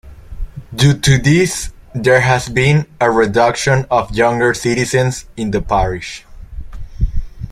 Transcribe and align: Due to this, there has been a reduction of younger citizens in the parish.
Due 0.73 0.97
to 0.97 1.19
this, 1.19 1.69
there 1.93 2.21
has 2.21 2.49
been 2.49 2.87
a 2.99 3.11
reduction 3.11 3.85
of 3.91 4.09
younger 4.09 4.51
citizens 4.51 5.25
in 5.37 5.51
the 5.51 5.61
parish. 5.61 6.25